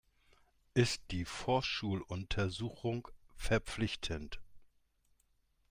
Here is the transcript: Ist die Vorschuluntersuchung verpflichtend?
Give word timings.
Ist 0.73 1.03
die 1.11 1.25
Vorschuluntersuchung 1.25 3.07
verpflichtend? 3.35 4.41